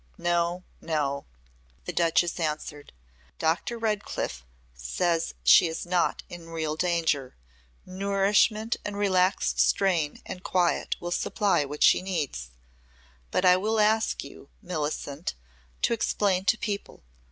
"No! 0.17 0.63
No!" 0.81 1.27
the 1.85 1.93
Duchess 1.93 2.39
answered. 2.39 2.91
"Dr. 3.37 3.77
Redcliff 3.77 4.43
says 4.73 5.35
she 5.43 5.67
is 5.67 5.85
not 5.85 6.23
in 6.27 6.49
real 6.49 6.75
danger. 6.75 7.35
Nourishment 7.85 8.77
and 8.83 8.97
relaxed 8.97 9.59
strain 9.59 10.19
and 10.25 10.43
quiet 10.43 10.95
will 10.99 11.11
supply 11.11 11.65
what 11.65 11.83
she 11.83 12.01
needs. 12.01 12.49
But 13.29 13.45
I 13.45 13.57
will 13.57 13.79
ask 13.79 14.23
you, 14.23 14.49
Millicent, 14.59 15.35
to 15.83 15.93
explain 15.93 16.45
to 16.45 16.57
people. 16.57 17.03